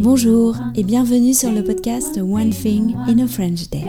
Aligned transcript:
Bonjour 0.00 0.56
et 0.74 0.82
bienvenue 0.82 1.34
sur 1.34 1.52
le 1.52 1.62
podcast 1.62 2.18
One 2.18 2.50
Thing 2.50 2.94
in 3.06 3.20
a 3.20 3.26
French 3.28 3.68
Day. 3.70 3.84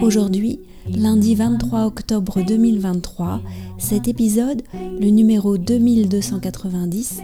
Aujourd'hui, 0.00 0.60
lundi 0.88 1.34
23 1.34 1.84
octobre 1.86 2.42
2023, 2.42 3.42
cet 3.78 4.06
épisode, 4.06 4.62
le 4.72 5.10
numéro 5.10 5.58
2290, 5.58 7.20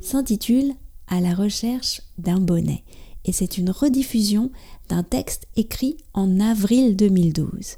s'intitule 0.00 0.72
À 1.08 1.20
la 1.20 1.34
recherche 1.34 2.00
d'un 2.16 2.40
bonnet 2.40 2.84
et 3.26 3.32
c'est 3.32 3.58
une 3.58 3.70
rediffusion 3.70 4.50
d'un 4.88 5.02
texte 5.02 5.46
écrit 5.56 5.98
en 6.14 6.40
avril 6.40 6.96
2012. 6.96 7.76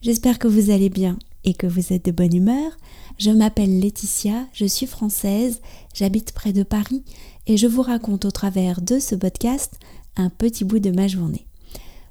J'espère 0.00 0.38
que 0.38 0.48
vous 0.48 0.70
allez 0.70 0.88
bien 0.88 1.18
et 1.44 1.54
que 1.54 1.66
vous 1.66 1.92
êtes 1.92 2.04
de 2.04 2.10
bonne 2.10 2.34
humeur. 2.34 2.72
Je 3.18 3.30
m'appelle 3.30 3.80
Laetitia, 3.80 4.46
je 4.52 4.66
suis 4.66 4.86
française, 4.86 5.60
j'habite 5.94 6.32
près 6.32 6.52
de 6.52 6.62
Paris 6.62 7.04
et 7.46 7.56
je 7.56 7.66
vous 7.66 7.82
raconte 7.82 8.24
au 8.24 8.30
travers 8.30 8.80
de 8.80 8.98
ce 8.98 9.14
podcast 9.14 9.78
un 10.16 10.30
petit 10.30 10.64
bout 10.64 10.78
de 10.78 10.90
ma 10.90 11.08
journée. 11.08 11.46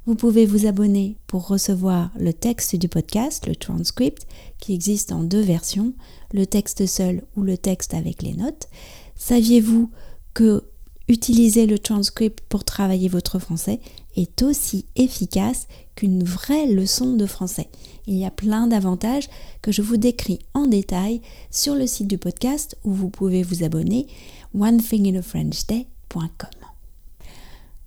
Vous 0.06 0.16
pouvez 0.16 0.46
vous 0.46 0.66
abonner 0.66 1.18
pour 1.28 1.48
recevoir 1.48 2.10
le 2.18 2.34
texte 2.34 2.76
du 2.76 2.88
podcast, 2.88 3.46
le 3.48 3.56
transcript, 3.56 4.26
qui 4.60 4.73
existe 4.73 5.12
en 5.12 5.23
deux 5.23 5.42
versions, 5.42 5.94
le 6.34 6.48
texte 6.48 6.86
seul 6.88 7.23
ou 7.36 7.44
le 7.44 7.58
texte 7.58 7.94
avec 7.94 8.23
les 8.23 8.34
notes. 8.34 8.70
Saviez-vous 9.16 9.92
que 10.34 10.64
utiliser 11.09 11.66
le 11.66 11.80
transcript 11.80 12.44
pour 12.50 12.64
travailler 12.64 13.09
votre 13.09 13.40
français 13.40 13.80
est 14.20 14.44
aussi 14.44 14.86
efficace 14.96 15.68
qu'une 15.96 16.23
vraie 16.23 16.68
leçon 16.68 17.16
de 17.16 17.26
français. 17.26 17.70
Il 18.05 18.16
y 18.16 18.26
a 18.26 18.32
plein 18.32 18.68
d'avantages 18.68 19.30
que 19.62 19.72
je 19.72 19.82
vous 19.82 19.98
décris 19.98 20.40
en 20.54 20.68
détail 20.68 21.22
sur 21.52 21.76
le 21.76 21.88
site 21.88 22.08
du 22.08 22.18
podcast 22.18 22.78
où 22.84 22.92
vous 22.92 23.09
pouvez 23.09 23.44
vous 23.44 23.64
abonner 23.64 24.08
onethinginafrenchday.com. 24.53 26.50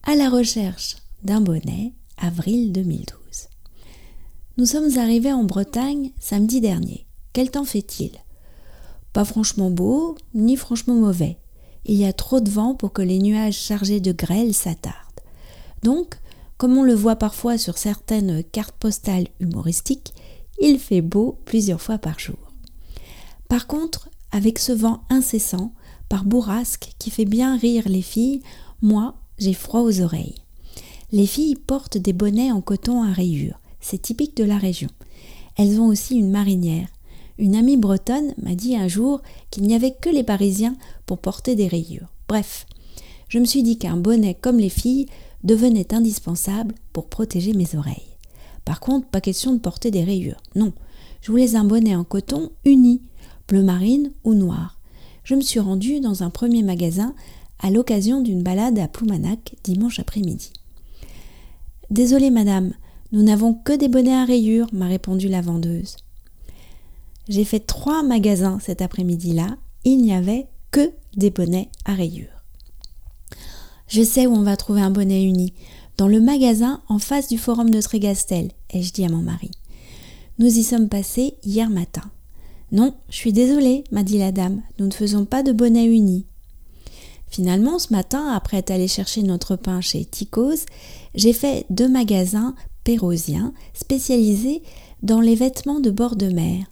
À 0.04 0.14
la 0.16 0.30
recherche 0.30 0.96
d'un 1.22 1.40
bonnet, 1.40 1.92
avril 2.16 2.72
2012. 2.72 3.16
Nous 4.56 4.66
sommes 4.66 4.98
arrivés 4.98 5.32
en 5.32 5.44
Bretagne 5.44 6.12
samedi 6.18 6.60
dernier. 6.60 7.06
Quel 7.32 7.50
temps 7.50 7.64
fait-il? 7.64 8.12
Pas 9.12 9.24
franchement 9.24 9.70
beau, 9.70 10.16
ni 10.34 10.56
franchement 10.56 10.94
mauvais. 10.94 11.38
Il 11.84 11.96
y 11.96 12.04
a 12.04 12.12
trop 12.12 12.40
de 12.40 12.50
vent 12.50 12.74
pour 12.74 12.92
que 12.92 13.02
les 13.02 13.18
nuages 13.18 13.58
chargés 13.58 14.00
de 14.00 14.12
grêle 14.12 14.54
s'attardent. 14.54 14.96
Donc, 15.82 16.16
comme 16.62 16.78
on 16.78 16.84
le 16.84 16.94
voit 16.94 17.16
parfois 17.16 17.58
sur 17.58 17.76
certaines 17.76 18.44
cartes 18.44 18.76
postales 18.78 19.26
humoristiques, 19.40 20.14
il 20.60 20.78
fait 20.78 21.00
beau 21.00 21.40
plusieurs 21.44 21.82
fois 21.82 21.98
par 21.98 22.20
jour. 22.20 22.38
Par 23.48 23.66
contre, 23.66 24.08
avec 24.30 24.60
ce 24.60 24.70
vent 24.70 25.02
incessant, 25.10 25.72
par 26.08 26.24
bourrasque 26.24 26.92
qui 27.00 27.10
fait 27.10 27.24
bien 27.24 27.56
rire 27.56 27.88
les 27.88 28.00
filles, 28.00 28.42
moi, 28.80 29.16
j'ai 29.38 29.54
froid 29.54 29.80
aux 29.80 30.02
oreilles. 30.02 30.36
Les 31.10 31.26
filles 31.26 31.56
portent 31.56 31.98
des 31.98 32.12
bonnets 32.12 32.52
en 32.52 32.60
coton 32.60 33.02
à 33.02 33.12
rayures, 33.12 33.58
c'est 33.80 34.00
typique 34.00 34.36
de 34.36 34.44
la 34.44 34.56
région. 34.56 34.90
Elles 35.56 35.80
ont 35.80 35.88
aussi 35.88 36.14
une 36.14 36.30
marinière. 36.30 36.86
Une 37.38 37.56
amie 37.56 37.76
bretonne 37.76 38.34
m'a 38.40 38.54
dit 38.54 38.76
un 38.76 38.86
jour 38.86 39.20
qu'il 39.50 39.64
n'y 39.64 39.74
avait 39.74 39.96
que 40.00 40.10
les 40.10 40.22
Parisiens 40.22 40.76
pour 41.06 41.18
porter 41.18 41.56
des 41.56 41.66
rayures. 41.66 42.12
Bref, 42.28 42.66
je 43.26 43.40
me 43.40 43.46
suis 43.46 43.64
dit 43.64 43.78
qu'un 43.78 43.96
bonnet 43.96 44.34
comme 44.40 44.58
les 44.58 44.68
filles 44.68 45.08
devenait 45.44 45.94
indispensable 45.94 46.74
pour 46.92 47.08
protéger 47.08 47.52
mes 47.52 47.74
oreilles. 47.74 48.16
Par 48.64 48.80
contre, 48.80 49.08
pas 49.08 49.20
question 49.20 49.52
de 49.52 49.58
porter 49.58 49.90
des 49.90 50.04
rayures. 50.04 50.40
Non, 50.54 50.72
je 51.20 51.30
voulais 51.30 51.56
un 51.56 51.64
bonnet 51.64 51.94
en 51.94 52.04
coton 52.04 52.50
uni, 52.64 53.02
bleu 53.48 53.62
marine 53.62 54.12
ou 54.24 54.34
noir. 54.34 54.78
Je 55.24 55.34
me 55.34 55.40
suis 55.40 55.60
rendue 55.60 56.00
dans 56.00 56.22
un 56.22 56.30
premier 56.30 56.62
magasin 56.62 57.14
à 57.58 57.70
l'occasion 57.70 58.20
d'une 58.20 58.42
balade 58.42 58.78
à 58.78 58.88
Ploumanac 58.88 59.54
dimanche 59.62 60.00
après-midi. 60.00 60.52
Désolée 61.90 62.30
madame, 62.30 62.72
nous 63.12 63.22
n'avons 63.22 63.54
que 63.54 63.76
des 63.76 63.88
bonnets 63.88 64.14
à 64.14 64.24
rayures, 64.24 64.68
m'a 64.72 64.86
répondu 64.86 65.28
la 65.28 65.42
vendeuse. 65.42 65.96
J'ai 67.28 67.44
fait 67.44 67.60
trois 67.60 68.02
magasins 68.02 68.58
cet 68.58 68.82
après-midi-là, 68.82 69.56
il 69.84 69.98
n'y 69.98 70.12
avait 70.12 70.48
que 70.70 70.90
des 71.16 71.30
bonnets 71.30 71.68
à 71.84 71.94
rayures. 71.94 72.41
Je 73.92 74.02
sais 74.02 74.26
où 74.26 74.32
on 74.32 74.42
va 74.42 74.56
trouver 74.56 74.80
un 74.80 74.90
bonnet 74.90 75.22
uni. 75.22 75.52
Dans 75.98 76.08
le 76.08 76.18
magasin 76.18 76.80
en 76.88 76.98
face 76.98 77.28
du 77.28 77.36
forum 77.36 77.68
de 77.68 77.78
Trégastel, 77.82 78.50
ai-je 78.70 78.90
dit 78.90 79.04
à 79.04 79.10
mon 79.10 79.20
mari. 79.20 79.50
Nous 80.38 80.46
y 80.46 80.62
sommes 80.62 80.88
passés 80.88 81.34
hier 81.44 81.68
matin. 81.68 82.10
Non, 82.70 82.94
je 83.10 83.16
suis 83.16 83.34
désolée, 83.34 83.84
m'a 83.90 84.02
dit 84.02 84.16
la 84.16 84.32
dame, 84.32 84.62
nous 84.78 84.86
ne 84.86 84.94
faisons 84.94 85.26
pas 85.26 85.42
de 85.42 85.52
bonnet 85.52 85.84
uni. 85.84 86.24
Finalement, 87.28 87.78
ce 87.78 87.92
matin, 87.92 88.32
après 88.32 88.56
être 88.56 88.70
allé 88.70 88.88
chercher 88.88 89.22
notre 89.22 89.56
pain 89.56 89.82
chez 89.82 90.06
Ticos, 90.06 90.64
j'ai 91.14 91.34
fait 91.34 91.66
deux 91.68 91.88
magasins 91.88 92.54
pérosiens 92.84 93.52
spécialisés 93.74 94.62
dans 95.02 95.20
les 95.20 95.34
vêtements 95.34 95.80
de 95.80 95.90
bord 95.90 96.16
de 96.16 96.28
mer. 96.28 96.64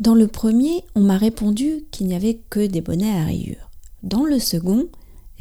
Dans 0.00 0.16
le 0.16 0.26
premier, 0.26 0.82
on 0.96 1.02
m'a 1.02 1.18
répondu 1.18 1.84
qu'il 1.92 2.08
n'y 2.08 2.16
avait 2.16 2.40
que 2.50 2.66
des 2.66 2.80
bonnets 2.80 3.16
à 3.16 3.22
rayures. 3.22 3.70
Dans 4.02 4.24
le 4.24 4.40
second, 4.40 4.88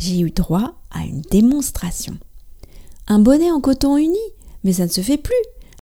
j'ai 0.02 0.20
eu 0.20 0.32
droit 0.32 0.74
à 0.90 1.06
une 1.06 1.22
démonstration. 1.22 2.18
Un 3.08 3.20
bonnet 3.20 3.52
en 3.52 3.62
coton 3.62 3.98
uni 3.98 4.18
Mais 4.64 4.74
ça 4.74 4.86
ne 4.86 4.92
se 4.92 5.02
fait 5.02 5.18
plus 5.18 5.34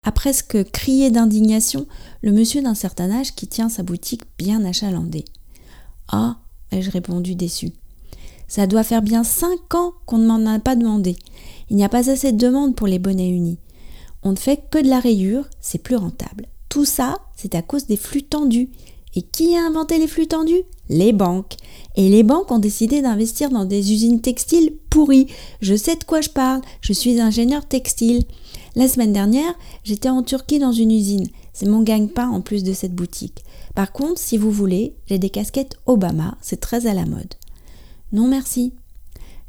a 0.05 0.13
presque 0.13 0.71
crié 0.71 1.11
d'indignation 1.11 1.87
le 2.23 2.33
monsieur 2.33 2.63
d'un 2.63 2.75
certain 2.75 3.11
âge 3.11 3.35
qui 3.35 3.47
tient 3.47 3.69
sa 3.69 3.83
boutique 3.83 4.23
bien 4.39 4.65
achalandée. 4.65 5.25
Ah 6.09 6.39
ai-je 6.71 6.91
répondu 6.91 7.35
déçu. 7.35 7.73
Ça 8.47 8.67
doit 8.67 8.85
faire 8.85 9.03
bien 9.03 9.25
cinq 9.25 9.75
ans 9.75 9.93
qu'on 10.07 10.19
ne 10.19 10.27
m'en 10.27 10.51
a 10.51 10.59
pas 10.59 10.77
demandé. 10.77 11.17
Il 11.69 11.77
n'y 11.77 11.85
a 11.85 11.89
pas 11.89 12.11
assez 12.11 12.33
de 12.33 12.39
demandes 12.39 12.75
pour 12.75 12.87
les 12.87 12.99
bonnets 12.99 13.29
unis. 13.29 13.59
On 14.23 14.33
ne 14.33 14.37
fait 14.37 14.63
que 14.71 14.79
de 14.79 14.89
la 14.89 15.01
rayure, 15.01 15.45
c'est 15.61 15.83
plus 15.83 15.97
rentable. 15.97 16.47
Tout 16.69 16.85
ça, 16.85 17.19
c'est 17.37 17.55
à 17.55 17.63
cause 17.63 17.87
des 17.87 17.97
flux 17.97 18.23
tendus. 18.23 18.71
Et 19.19 19.23
qui 19.23 19.57
a 19.57 19.67
inventé 19.67 19.99
les 19.99 20.07
flux 20.07 20.29
tendus? 20.29 20.63
Les 20.89 21.13
banques. 21.13 21.57
Et 21.97 22.09
les 22.09 22.23
banques 22.23 22.53
ont 22.53 22.61
décidé 22.61 23.03
d'investir 23.03 23.51
dans 23.51 23.65
des 23.65 23.93
usines 23.93 24.21
textiles 24.21 24.75
pourries. 24.91 25.27
Je 25.61 25.75
sais 25.75 25.97
de 25.97 26.05
quoi 26.05 26.21
je 26.21 26.29
parle, 26.29 26.61
je 26.83 26.93
suis 26.93 27.21
ingénieur 27.21 27.67
textile. 27.67 28.23
La 28.77 28.87
semaine 28.87 29.13
dernière, 29.13 29.53
j'étais 29.83 30.09
en 30.09 30.23
Turquie 30.23 30.61
dans 30.61 30.71
une 30.71 30.93
usine. 30.93 31.27
C'est 31.53 31.67
mon 31.67 31.83
gagne-pain 31.83 32.29
en 32.29 32.41
plus 32.41 32.63
de 32.63 32.73
cette 32.73 32.95
boutique. 32.95 33.43
Par 33.75 33.91
contre, 33.91 34.21
si 34.21 34.39
vous 34.39 34.53
voulez, 34.53 34.95
j'ai 35.07 35.19
des 35.19 35.31
casquettes 35.31 35.75
Obama, 35.87 36.39
c'est 36.41 36.61
très 36.61 36.87
à 36.87 36.95
la 36.95 37.05
mode. 37.05 37.35
Non 38.13 38.29
merci. 38.29 38.73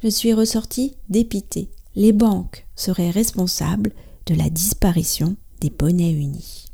Je 0.02 0.08
suis 0.08 0.34
ressortie 0.34 0.96
dépitée. 1.10 1.70
Les 1.96 2.12
banques 2.12 2.66
seraient 2.76 3.12
responsables 3.12 3.92
de 4.26 4.34
la 4.34 4.50
disparition 4.50 5.36
des 5.62 5.70
bonnets 5.70 6.14
unis. 6.14 6.69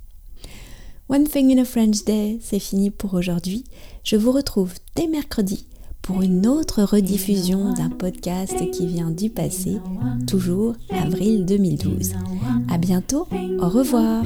One 1.08 1.26
Thing 1.26 1.52
in 1.52 1.62
a 1.62 1.66
French 1.66 2.04
Day, 2.04 2.40
c'est 2.42 2.58
fini 2.58 2.90
pour 2.90 3.14
aujourd'hui. 3.14 3.64
Je 4.04 4.16
vous 4.16 4.32
retrouve 4.32 4.74
dès 4.96 5.06
mercredi 5.08 5.68
pour 6.02 6.24
une 6.24 6.48
autre 6.48 6.82
rediffusion 6.82 7.74
d'un 7.74 7.92
podcast 7.92 8.72
qui 8.72 8.88
vient 8.88 9.12
du 9.12 9.30
passé, 9.30 9.78
toujours 10.26 10.74
avril 10.90 11.46
2012. 11.46 12.14
À 12.70 12.80
bientôt, 12.80 13.28
au 13.60 13.70
revoir. 13.70 14.24